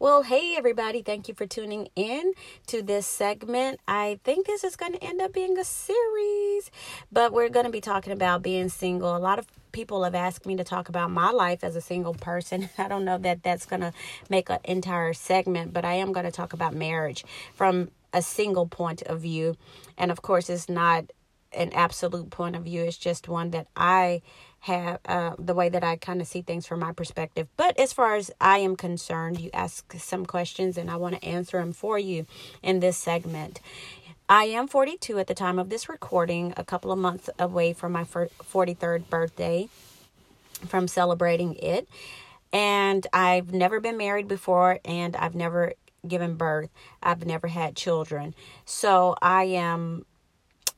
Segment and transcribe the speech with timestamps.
[0.00, 2.32] Well, hey everybody, thank you for tuning in
[2.68, 3.80] to this segment.
[3.88, 6.70] I think this is going to end up being a series,
[7.10, 9.16] but we're going to be talking about being single.
[9.16, 12.14] A lot of people have asked me to talk about my life as a single
[12.14, 12.68] person.
[12.78, 13.92] I don't know that that's going to
[14.30, 18.68] make an entire segment, but I am going to talk about marriage from a single
[18.68, 19.56] point of view.
[19.96, 21.10] And of course, it's not
[21.52, 24.22] an absolute point of view, it's just one that I
[24.60, 27.48] have uh, the way that I kind of see things from my perspective.
[27.56, 31.24] But as far as I am concerned, you ask some questions and I want to
[31.24, 32.26] answer them for you
[32.62, 33.60] in this segment.
[34.28, 37.92] I am 42 at the time of this recording, a couple of months away from
[37.92, 39.68] my 43rd birthday
[40.66, 41.88] from celebrating it.
[42.52, 45.74] And I've never been married before and I've never
[46.06, 46.70] given birth.
[47.02, 48.34] I've never had children.
[48.64, 50.04] So I am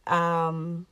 [0.06, 0.86] um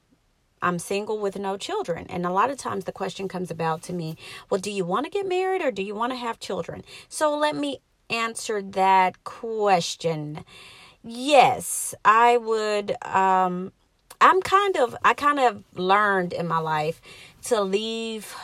[0.62, 2.06] I'm single with no children.
[2.08, 4.16] And a lot of times the question comes about to me,
[4.50, 6.84] well, do you want to get married or do you want to have children?
[7.08, 10.44] So let me answer that question.
[11.02, 13.72] Yes, I would um
[14.20, 17.00] I'm kind of I kind of learned in my life
[17.44, 18.34] to leave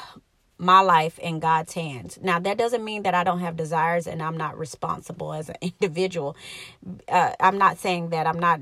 [0.58, 2.18] my life in God's hands.
[2.22, 5.56] Now, that doesn't mean that I don't have desires and I'm not responsible as an
[5.62, 6.36] individual.
[7.08, 8.60] Uh, I'm not saying that I'm not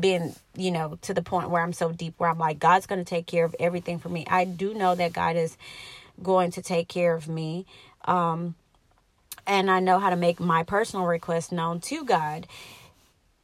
[0.00, 3.00] been, you know, to the point where I'm so deep where I'm like, God's going
[3.00, 4.26] to take care of everything for me.
[4.28, 5.56] I do know that God is
[6.22, 7.66] going to take care of me.
[8.04, 8.54] Um,
[9.46, 12.46] and I know how to make my personal request known to God.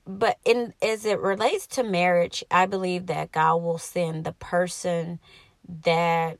[0.07, 5.19] But in as it relates to marriage, I believe that God will send the person
[5.83, 6.39] that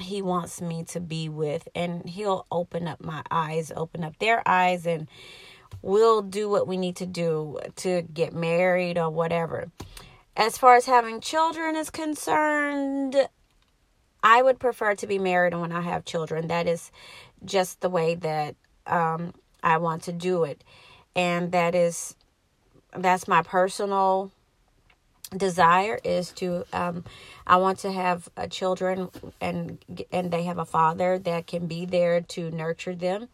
[0.00, 4.42] he wants me to be with and he'll open up my eyes, open up their
[4.46, 5.08] eyes and
[5.82, 9.70] we'll do what we need to do to get married or whatever.
[10.36, 13.16] As far as having children is concerned,
[14.22, 16.48] I would prefer to be married when I have children.
[16.48, 16.90] That is
[17.44, 18.54] just the way that
[18.86, 20.62] um, I want to do it.
[21.14, 22.14] And that is
[22.96, 24.32] that's my personal
[25.36, 27.04] desire is to um,
[27.46, 29.78] I want to have uh, children and
[30.10, 33.28] and they have a father that can be there to nurture them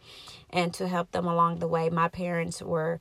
[0.51, 1.91] and to help them along the way.
[1.91, 3.01] My parents were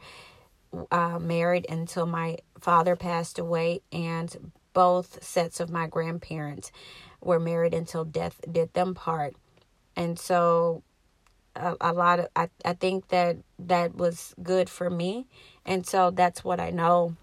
[0.92, 6.72] uh, married until my father passed away, and both sets of my grandparents
[7.22, 9.36] were married until death did them part.
[9.96, 10.84] And so,
[11.56, 15.28] a, a lot of I I think that that was good for me,
[15.66, 17.16] and so that's what I know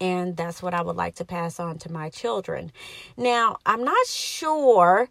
[0.00, 2.72] and that's what I would like to pass on to my children.
[3.16, 5.08] Now, I'm not sure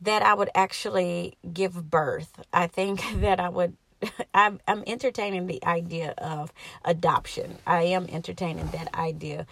[0.00, 2.40] that I would actually give birth.
[2.52, 3.76] I think that I would
[4.34, 6.52] I'm, I'm entertaining the idea of
[6.84, 7.58] adoption.
[7.66, 9.46] I am entertaining that idea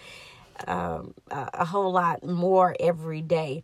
[0.67, 3.63] um, a, a whole lot more every day.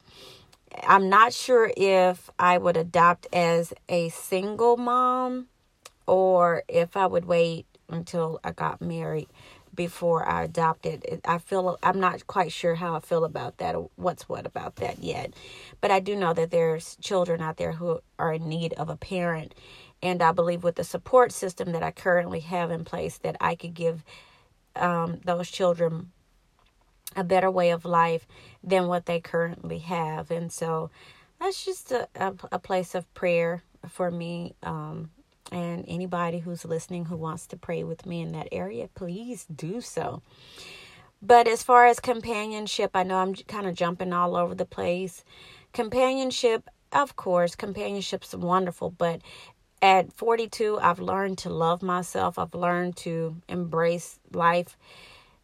[0.88, 5.48] I'm not sure if I would adopt as a single mom
[6.06, 9.30] or if I would wait until I got married
[9.76, 11.22] before I adopted.
[11.26, 15.04] I feel I'm not quite sure how I feel about that what's what about that
[15.04, 15.34] yet.
[15.82, 18.98] But I do know that there's children out there who are in need of a
[18.98, 19.54] parent
[20.02, 23.56] and I believe with the support system that I currently have in place that I
[23.56, 24.04] could give
[24.76, 26.12] um, those children
[27.16, 28.28] a better way of life
[28.64, 30.32] than what they currently have.
[30.32, 30.90] And so
[31.40, 35.10] that's just a, a, a place of prayer for me um,
[35.56, 39.80] and anybody who's listening who wants to pray with me in that area, please do
[39.80, 40.22] so.
[41.22, 45.24] But as far as companionship, I know I'm kind of jumping all over the place.
[45.72, 49.22] Companionship, of course, companionship's wonderful, but
[49.82, 52.38] at 42, I've learned to love myself.
[52.38, 54.78] I've learned to embrace life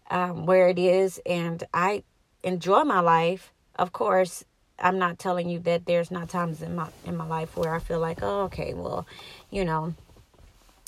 [0.09, 2.03] um, where it is, and I
[2.43, 3.53] enjoy my life.
[3.75, 4.43] Of course,
[4.81, 7.79] I'm not telling you that there's not times in my in my life where I
[7.79, 9.05] feel like, oh, okay, well,
[9.49, 9.93] you know,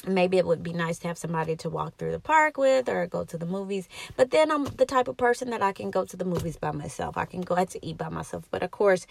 [0.08, 3.08] maybe it would be nice to have somebody to walk through the park with or
[3.08, 3.88] go to the movies.
[4.16, 6.72] But then I'm the type of person that I can go to the movies by
[6.72, 7.18] myself.
[7.18, 8.46] I can go out to eat by myself.
[8.52, 9.08] But of course,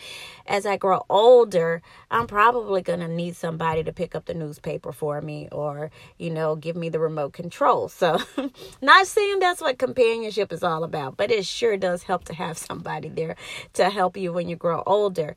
[0.47, 4.93] as I grow older, I'm probably going to need somebody to pick up the newspaper
[4.93, 7.89] for me or, you know, give me the remote control.
[7.89, 8.19] So,
[8.83, 12.59] not saying that's what companionship is all about, but it sure does help to have
[12.59, 13.37] somebody there
[13.75, 15.37] to help you when you grow older.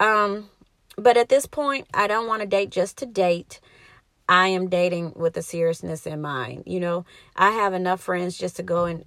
[0.00, 0.50] Um,
[0.96, 3.60] but at this point, I don't want to date just to date.
[4.28, 6.64] I am dating with a seriousness in mind.
[6.66, 7.04] You know,
[7.36, 9.04] I have enough friends just to go and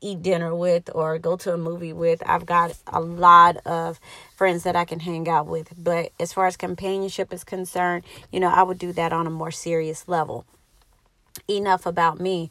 [0.00, 2.22] eat dinner with or go to a movie with.
[2.26, 4.00] I've got a lot of
[4.36, 5.72] friends that I can hang out with.
[5.76, 9.30] But as far as companionship is concerned, you know, I would do that on a
[9.30, 10.44] more serious level.
[11.48, 12.50] Enough about me.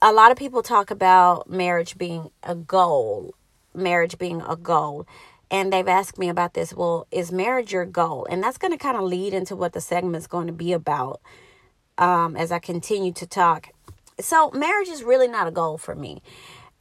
[0.00, 3.34] A lot of people talk about marriage being a goal,
[3.74, 5.06] marriage being a goal
[5.52, 6.74] and they've asked me about this.
[6.74, 8.26] Well, is marriage your goal?
[8.30, 10.72] And that's going to kind of lead into what the segment is going to be
[10.74, 11.20] about.
[11.98, 13.68] um, as I continue to talk.
[14.20, 16.22] So, marriage is really not a goal for me.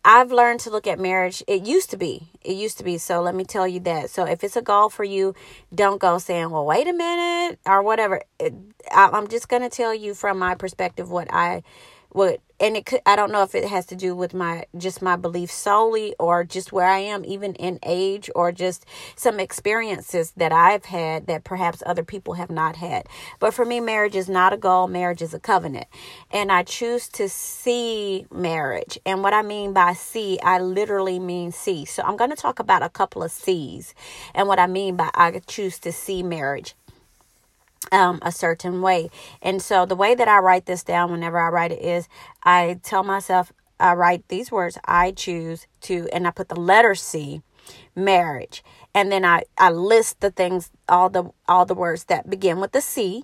[0.06, 1.44] I've learned to look at marriage.
[1.48, 2.30] It used to be.
[2.44, 2.98] It used to be.
[2.98, 4.10] So let me tell you that.
[4.10, 5.36] So if it's a goal for you,
[5.76, 8.22] don't go saying, well, wait a minute or whatever.
[8.40, 8.54] It,
[8.92, 11.64] I, I'm just going to tell you from my perspective what I
[12.12, 15.02] what and it could i don't know if it has to do with my just
[15.02, 18.86] my belief solely or just where i am even in age or just
[19.16, 23.08] some experiences that i've had that perhaps other people have not had.
[23.40, 25.88] But for me marriage is not a goal marriage is a covenant.
[26.32, 29.00] And i choose to see marriage.
[29.06, 31.86] And what i mean by see i literally mean see.
[31.86, 33.94] So i'm going to talk about a couple of c's
[34.36, 36.76] and what i mean by i choose to see marriage
[37.92, 39.10] um, a certain way.
[39.42, 42.08] And so the way that I write this down whenever I write it is
[42.44, 46.94] I tell myself, I write these words, I choose to, and I put the letter
[46.96, 47.42] C,
[47.96, 48.64] marriage.
[48.94, 52.74] And then I, I list the things, all the all the words that begin with
[52.74, 53.24] the C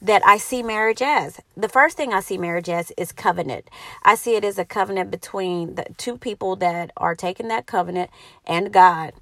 [0.00, 1.40] that I see marriage as.
[1.56, 3.68] The first thing I see marriage as is covenant.
[4.04, 8.10] I see it as a covenant between the two people that are taking that covenant
[8.46, 9.12] and God.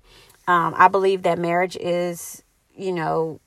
[0.47, 2.43] Um, I believe that marriage is,
[2.77, 3.41] you know,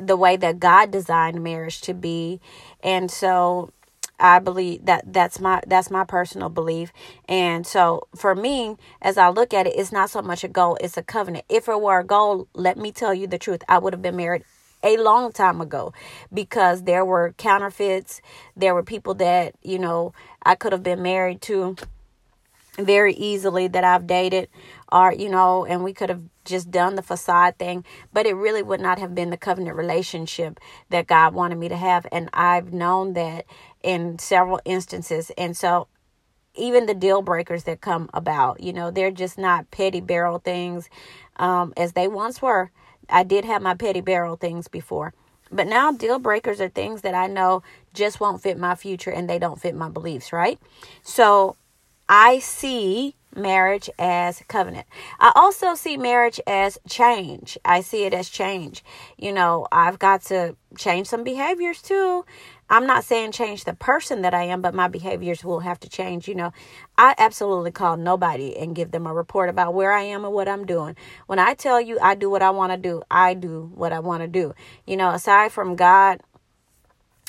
[0.00, 2.40] the way that God designed marriage to be.
[2.82, 3.72] And so
[4.20, 6.92] I believe that that's my that's my personal belief.
[7.28, 10.76] And so for me, as I look at it, it's not so much a goal,
[10.80, 11.44] it's a covenant.
[11.48, 14.16] If it were a goal, let me tell you the truth, I would have been
[14.16, 14.44] married
[14.82, 15.92] a long time ago
[16.32, 18.20] because there were counterfeits,
[18.56, 20.12] there were people that, you know,
[20.42, 21.76] I could have been married to
[22.78, 24.48] very easily that I've dated
[24.90, 28.62] or you know and we could have just done the facade thing but it really
[28.62, 30.58] would not have been the covenant relationship
[30.90, 32.06] that God wanted me to have.
[32.10, 33.44] And I've known that
[33.82, 35.30] in several instances.
[35.36, 35.88] And so
[36.54, 40.88] even the deal breakers that come about you know they're just not petty barrel things
[41.36, 42.70] um, as they once were.
[43.08, 45.14] I did have my petty barrel things before.
[45.50, 47.62] But now deal breakers are things that I know
[47.94, 50.58] just won't fit my future and they don't fit my beliefs right?
[51.02, 51.56] So
[52.08, 54.86] I see marriage as covenant.
[55.20, 57.58] I also see marriage as change.
[57.64, 58.84] I see it as change.
[59.16, 62.24] You know, I've got to change some behaviors too.
[62.70, 65.88] I'm not saying change the person that I am, but my behaviors will have to
[65.88, 66.28] change.
[66.28, 66.52] You know,
[66.98, 70.48] I absolutely call nobody and give them a report about where I am and what
[70.48, 70.94] I'm doing.
[71.26, 74.00] When I tell you I do what I want to do, I do what I
[74.00, 74.54] want to do.
[74.86, 76.20] You know, aside from God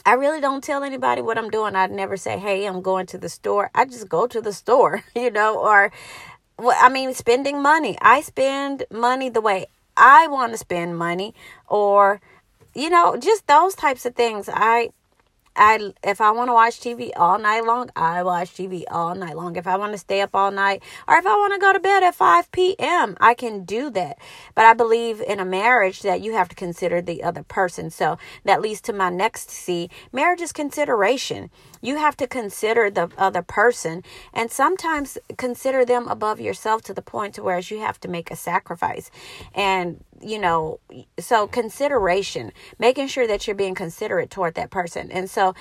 [0.10, 1.76] I really don't tell anybody what I'm doing.
[1.76, 3.70] I'd never say, hey, I'm going to the store.
[3.76, 5.92] I just go to the store, you know, or,
[6.58, 7.96] well, I mean, spending money.
[8.02, 11.36] I spend money the way I want to spend money,
[11.68, 12.22] or,
[12.74, 14.50] you know, just those types of things.
[14.52, 14.90] I,
[15.56, 19.36] I if I want to watch TV all night long, I watch TV all night
[19.36, 19.56] long.
[19.56, 21.80] If I want to stay up all night or if I want to go to
[21.80, 24.18] bed at 5 p.m., I can do that.
[24.56, 27.90] But I believe in a marriage that you have to consider the other person.
[27.90, 29.90] So that leads to my next C.
[30.12, 31.50] Marriage is consideration.
[31.82, 34.04] You have to consider the other person
[34.34, 38.32] and sometimes consider them above yourself to the point to where you have to make
[38.32, 39.12] a sacrifice.
[39.54, 40.80] And you know,
[41.20, 45.12] so consideration, making sure that you're being considerate toward that person.
[45.12, 45.54] And so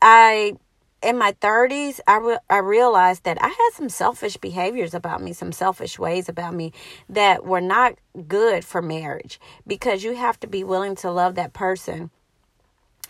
[0.00, 0.54] I
[1.02, 5.32] in my 30s, I, re- I realized that I had some selfish behaviors about me,
[5.32, 6.72] some selfish ways about me
[7.08, 7.94] that were not
[8.26, 12.10] good for marriage because you have to be willing to love that person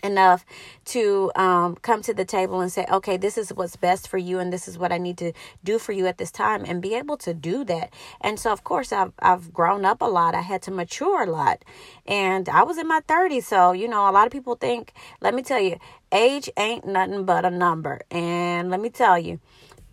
[0.03, 0.45] enough
[0.85, 4.39] to um, come to the table and say, okay, this is what's best for you,
[4.39, 6.95] and this is what I need to do for you at this time, and be
[6.95, 7.93] able to do that.
[8.21, 10.35] And so, of course, I've I've grown up a lot.
[10.35, 11.63] I had to mature a lot,
[12.05, 13.43] and I was in my 30s.
[13.43, 14.93] So, you know, a lot of people think.
[15.21, 15.77] Let me tell you,
[16.11, 18.01] age ain't nothing but a number.
[18.11, 19.39] And let me tell you.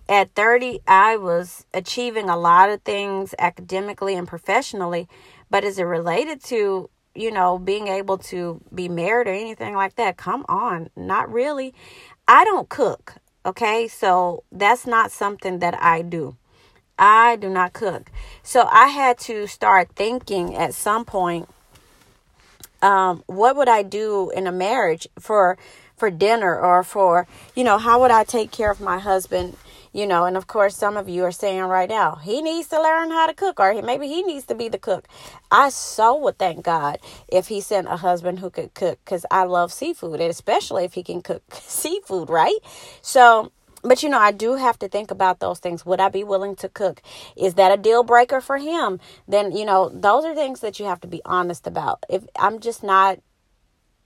[0.06, 5.08] At 30, I was achieving a lot of things academically and professionally,
[5.48, 9.96] but as it related to you know, being able to be married or anything like
[9.96, 10.16] that.
[10.16, 11.74] Come on, not really.
[12.26, 13.88] I don't cook, okay?
[13.88, 16.36] So that's not something that I do.
[16.98, 18.10] I do not cook.
[18.42, 21.48] So I had to start thinking at some point
[22.82, 25.56] um, what would I do in a marriage for
[25.96, 29.56] for dinner or for, you know, how would I take care of my husband
[29.94, 32.82] you know and of course some of you are saying right now he needs to
[32.82, 35.08] learn how to cook or he maybe he needs to be the cook
[35.50, 36.98] i so would thank god
[37.28, 40.94] if he sent a husband who could cook because i love seafood and especially if
[40.94, 42.58] he can cook seafood right
[43.00, 43.52] so
[43.84, 45.84] but you know, I do have to think about those things.
[45.84, 47.02] Would I be willing to cook?
[47.36, 48.98] Is that a deal breaker for him?
[49.28, 52.02] Then, you know, those are things that you have to be honest about.
[52.08, 53.18] If I'm just not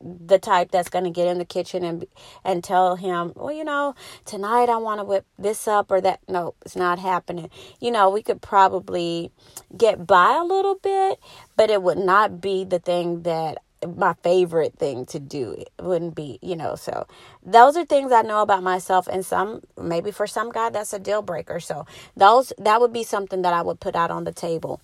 [0.01, 2.07] the type that's going to get in the kitchen and
[2.45, 6.21] and tell him, well, you know, tonight I want to whip this up or that.
[6.29, 7.51] No, it's not happening.
[7.81, 9.31] You know, we could probably
[9.77, 11.19] get by a little bit,
[11.57, 13.59] but it would not be the thing that
[13.97, 15.53] my favorite thing to do.
[15.53, 17.07] It wouldn't be, you know, so
[17.45, 20.99] those are things I know about myself and some maybe for some guy that's a
[20.99, 21.61] deal breaker.
[21.61, 21.87] So
[22.17, 24.81] those that would be something that I would put out on the table.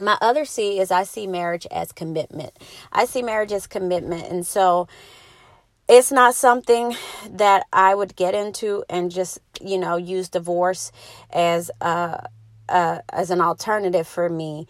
[0.00, 2.52] My other C is I see marriage as commitment.
[2.92, 4.28] I see marriage as commitment.
[4.30, 4.88] And so
[5.88, 6.96] it's not something
[7.30, 10.92] that I would get into and just, you know, use divorce
[11.30, 12.26] as a,
[12.68, 14.66] a as an alternative for me.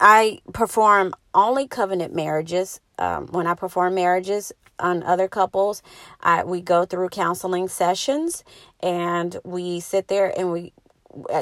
[0.00, 2.80] I perform only covenant marriages.
[2.98, 5.82] Um, when I perform marriages on other couples,
[6.20, 8.44] I, we go through counseling sessions
[8.80, 10.72] and we sit there and we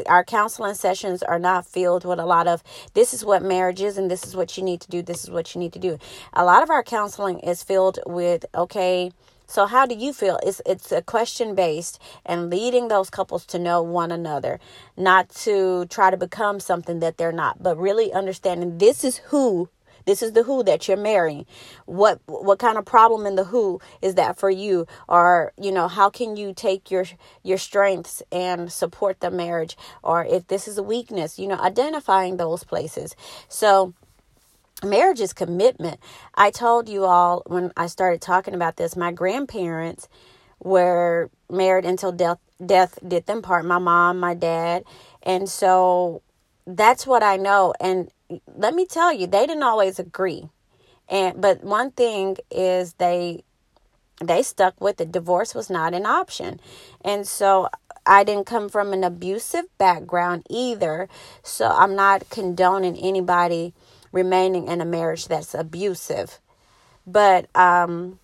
[0.06, 2.62] our counseling sessions are not filled with a lot of
[2.94, 5.30] this is what marriage is and this is what you need to do this is
[5.30, 5.98] what you need to do.
[6.32, 9.12] A lot of our counseling is filled with okay
[9.46, 10.38] so how do you feel?
[10.42, 14.58] It's it's a question based and leading those couples to know one another
[14.96, 19.68] not to try to become something that they're not but really understanding this is who
[20.04, 21.46] this is the who that you're marrying.
[21.86, 24.86] What what kind of problem in the who is that for you?
[25.08, 27.06] Or, you know, how can you take your
[27.42, 29.76] your strengths and support the marriage?
[30.02, 33.14] Or if this is a weakness, you know, identifying those places.
[33.48, 33.94] So
[34.84, 36.00] marriage is commitment.
[36.34, 40.08] I told you all when I started talking about this, my grandparents
[40.60, 44.84] were married until death death did them part, my mom, my dad.
[45.22, 46.22] And so
[46.66, 47.74] that's what I know.
[47.80, 48.10] And
[48.56, 50.48] let me tell you, they didn't always agree.
[51.08, 53.44] And but one thing is they
[54.20, 55.12] they stuck with it.
[55.12, 56.60] Divorce was not an option.
[57.04, 57.68] And so
[58.06, 61.08] I didn't come from an abusive background either.
[61.42, 63.74] So I'm not condoning anybody
[64.12, 66.38] remaining in a marriage that's abusive.
[67.06, 68.18] But um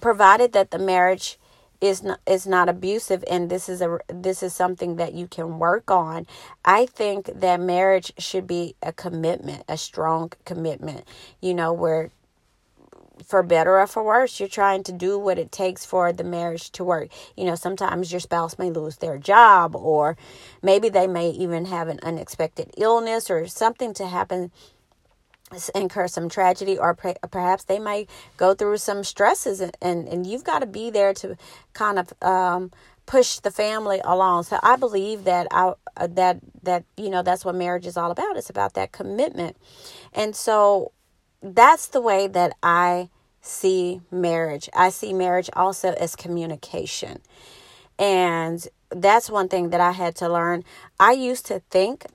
[0.00, 1.38] provided that the marriage
[1.82, 5.58] is not is not abusive and this is a this is something that you can
[5.58, 6.26] work on.
[6.64, 11.04] I think that marriage should be a commitment a strong commitment
[11.42, 12.10] you know where
[13.26, 16.70] for better or for worse you're trying to do what it takes for the marriage
[16.72, 17.10] to work.
[17.36, 20.16] You know sometimes your spouse may lose their job or
[20.62, 24.52] maybe they may even have an unexpected illness or something to happen
[25.74, 30.44] incur some tragedy or perhaps they might go through some stresses and, and, and you've
[30.44, 31.36] got to be there to
[31.72, 32.70] kind of um,
[33.06, 34.44] push the family along.
[34.44, 38.10] So i believe that I, uh, that that you know that's what marriage is all
[38.10, 38.36] about.
[38.36, 39.56] It's about that commitment.
[40.12, 40.92] And so
[41.42, 43.08] that's the way that i
[43.40, 44.68] see marriage.
[44.72, 47.20] I see marriage also as communication.
[47.98, 50.64] And that's one thing that i had to learn.
[51.00, 52.06] I used to think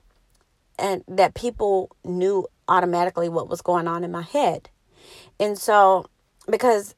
[0.78, 4.68] and that people knew automatically what was going on in my head.
[5.40, 6.06] And so,
[6.48, 6.94] because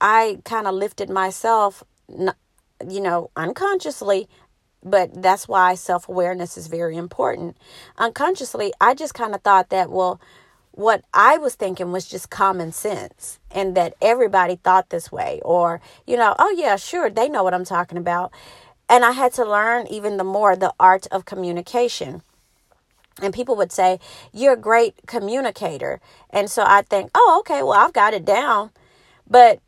[0.00, 4.28] I kind of lifted myself, you know, unconsciously,
[4.82, 7.56] but that's why self awareness is very important.
[7.96, 10.20] Unconsciously, I just kind of thought that, well,
[10.72, 15.80] what I was thinking was just common sense and that everybody thought this way, or,
[16.06, 18.32] you know, oh, yeah, sure, they know what I'm talking about.
[18.88, 22.22] And I had to learn even the more the art of communication
[23.22, 23.98] and people would say
[24.32, 26.00] you're a great communicator.
[26.30, 28.70] And so i think oh okay well i've got it down.
[29.28, 29.60] But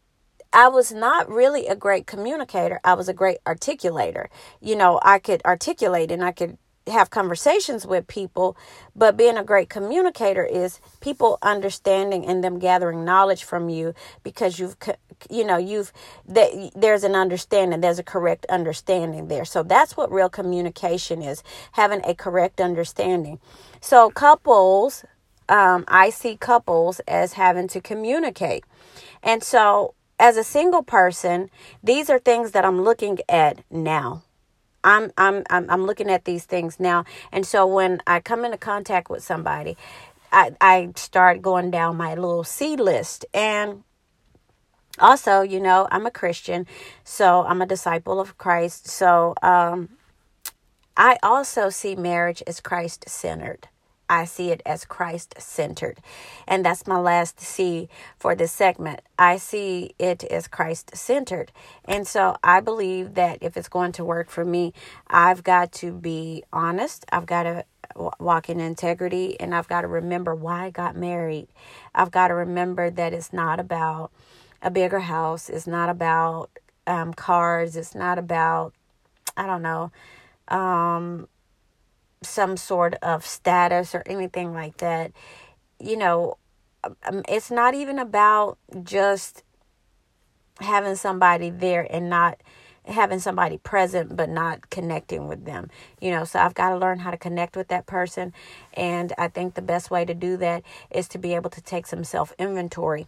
[0.53, 2.81] i was not really a great communicator.
[2.85, 4.27] I was a great articulator.
[4.61, 8.57] You know i could articulate and i could have conversations with people,
[8.97, 14.59] but being a great communicator is people understanding and them gathering knowledge from you because
[14.59, 14.77] you've
[15.29, 15.93] you know you've
[16.27, 19.45] that there's an understanding, there's a correct understanding there.
[19.45, 23.41] So that's what real communication is, having a correct understanding.
[23.81, 25.05] So couples
[25.49, 28.65] um, I see couples as having to communicate.
[29.21, 31.51] And so as a single person,
[31.83, 34.23] these are things that I'm looking at now
[34.83, 38.57] I'm I'm I'm I'm looking at these things now, and so when I come into
[38.57, 39.77] contact with somebody,
[40.33, 43.83] I I start going down my little C list, and
[44.99, 46.67] also, you know, I'm a Christian,
[47.05, 48.89] so I'm a disciple of Christ.
[48.89, 49.91] So, um,
[50.97, 53.69] I also see marriage as Christ centered.
[54.11, 56.01] I see it as Christ centered.
[56.49, 59.01] And that's my last C for this segment.
[59.17, 61.53] I see it as Christ centered.
[61.85, 64.75] And so I believe that if it's going to work for me,
[65.07, 67.07] I've got to be honest.
[67.13, 67.65] I've got to
[68.19, 71.47] walk in integrity and I've got to remember why I got married.
[71.95, 74.11] I've got to remember that it's not about
[74.63, 76.51] a bigger house, it's not about
[76.87, 78.75] um, cars, it's not about,
[79.37, 79.91] I don't know,
[80.49, 81.29] um,
[82.23, 85.13] some sort of status or anything like that.
[85.79, 86.37] You know,
[86.85, 89.43] um, it's not even about just
[90.61, 92.41] having somebody there and not
[92.87, 95.71] having somebody present but not connecting with them.
[96.01, 98.33] You know, so I've got to learn how to connect with that person.
[98.75, 101.87] And I think the best way to do that is to be able to take
[101.87, 103.07] some self inventory.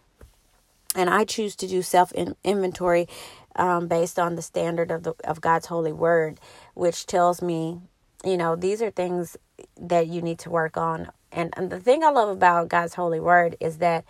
[0.95, 2.11] And I choose to do self
[2.43, 3.07] inventory
[3.55, 6.39] um, based on the standard of the of God's holy word,
[6.73, 7.79] which tells me,
[8.23, 9.37] you know, these are things
[9.79, 11.09] that you need to work on.
[11.31, 14.05] And, and the thing I love about God's holy word is that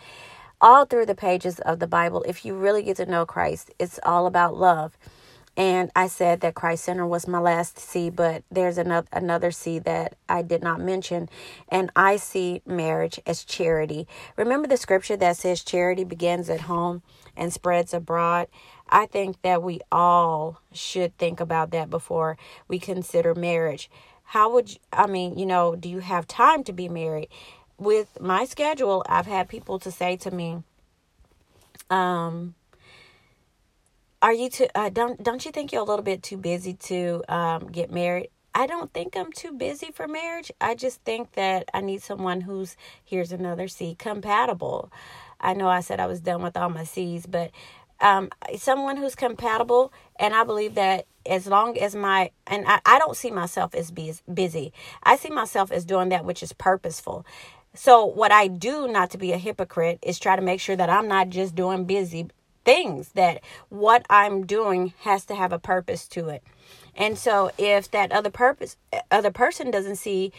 [0.61, 3.99] all through the pages of the Bible, if you really get to know Christ, it's
[4.03, 4.97] all about love.
[5.55, 9.77] And I said that Christ Center was my last C, but there's another another C
[9.79, 11.29] that I did not mention,
[11.69, 14.07] and I see marriage as charity.
[14.35, 17.03] Remember the scripture that says charity begins at home
[17.37, 18.47] and spreads abroad.
[18.89, 23.91] I think that we all should think about that before we consider marriage.
[24.23, 27.29] How would you, I mean, you know, do you have time to be married?
[27.77, 30.63] With my schedule, I've had people to say to me,
[31.89, 32.55] um,
[34.23, 37.23] are you too uh, don't don't you think you're a little bit too busy to
[37.27, 38.29] um, get married?
[38.55, 40.49] I don't think i'm too busy for marriage.
[40.61, 44.91] I just think that i need someone who's here's another c compatible.
[45.41, 47.51] I know i said i was done with all my c's but
[47.99, 52.99] um, someone who's compatible and i believe that as long as my and I, I
[52.99, 54.73] don't see myself as busy.
[55.03, 57.25] I see myself as doing that which is purposeful.
[57.73, 60.89] So what i do not to be a hypocrite is try to make sure that
[60.89, 62.29] i'm not just doing busy
[62.65, 66.43] things that what I'm doing has to have a purpose to it.
[66.95, 68.77] And so if that other purpose
[69.11, 70.31] other person doesn't see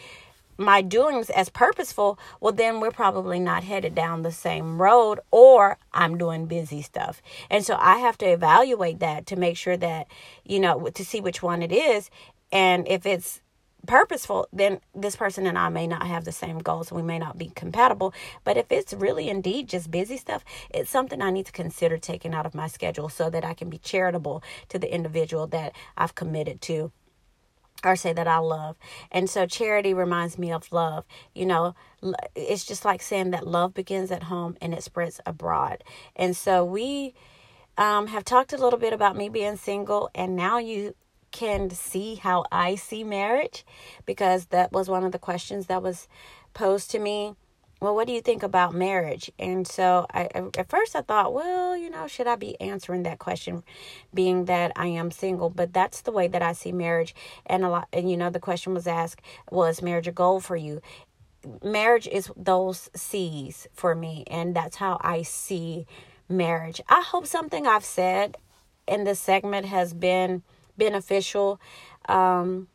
[0.57, 5.77] my doings as purposeful, well then we're probably not headed down the same road or
[5.93, 7.21] I'm doing busy stuff.
[7.49, 10.07] And so I have to evaluate that to make sure that
[10.45, 12.09] you know to see which one it is
[12.51, 13.41] and if it's
[13.85, 16.91] purposeful, then this person and I may not have the same goals.
[16.91, 18.13] We may not be compatible.
[18.43, 22.33] But if it's really indeed just busy stuff, it's something I need to consider taking
[22.33, 26.15] out of my schedule so that I can be charitable to the individual that I've
[26.15, 26.91] committed to
[27.83, 28.77] or say that I love.
[29.11, 31.05] And so charity reminds me of love.
[31.33, 31.75] You know,
[32.35, 35.83] it's just like saying that love begins at home and it spreads abroad.
[36.15, 37.13] And so we
[37.77, 40.95] um, have talked a little bit about me being single, and now you
[41.35, 43.65] can see how I see marriage
[44.05, 46.07] because that was one of the questions that was
[46.53, 47.35] posed to me.
[47.81, 49.29] Well, what do you think about marriage?
[49.37, 53.19] And so I at first I thought, well, you know, should I be answering that
[53.19, 53.63] question
[54.13, 55.49] being that I am single?
[55.49, 57.13] But that's the way that I see marriage.
[57.45, 59.21] And a lot and you know, the question was asked,
[59.51, 60.81] was marriage a goal for you?
[61.61, 65.85] Marriage is those C's for me, and that's how I see
[66.29, 66.79] marriage.
[66.87, 68.37] I hope something I've said
[68.87, 70.43] in this segment has been
[70.77, 71.59] beneficial
[72.07, 72.67] um,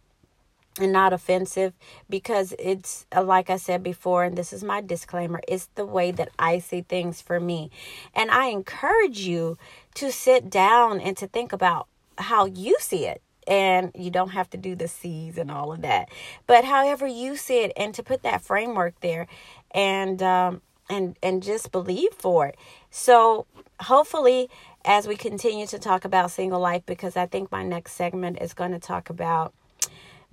[0.78, 1.74] and not offensive
[2.08, 6.10] because it's uh, like I said before, and this is my disclaimer it's the way
[6.12, 7.70] that I see things for me.
[8.14, 9.58] And I encourage you
[9.94, 11.86] to sit down and to think about
[12.18, 15.82] how you see it and you don't have to do the C's and all of
[15.82, 16.08] that.
[16.46, 19.26] But however you see it, and to put that framework there,
[19.72, 22.56] and um, and and just believe for it.
[22.90, 23.46] So
[23.80, 24.50] hopefully
[24.84, 28.54] as we continue to talk about single life because I think my next segment is
[28.54, 29.52] going to talk about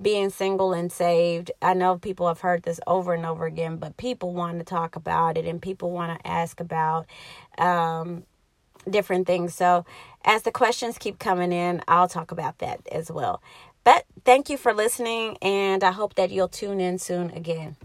[0.01, 1.51] being single and saved.
[1.61, 4.95] I know people have heard this over and over again, but people want to talk
[4.95, 7.07] about it and people want to ask about
[7.57, 8.23] um,
[8.89, 9.55] different things.
[9.55, 9.85] So,
[10.23, 13.41] as the questions keep coming in, I'll talk about that as well.
[13.83, 17.77] But thank you for listening, and I hope that you'll tune in soon again.